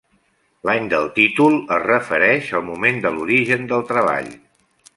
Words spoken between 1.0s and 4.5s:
títol es refereix al moment de l'origen del treball.